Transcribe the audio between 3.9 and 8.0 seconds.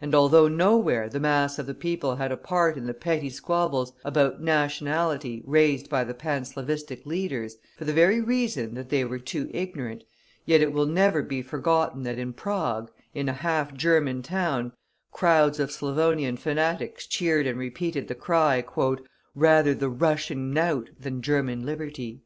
about nationality raised by the Panslavistic leaders, for the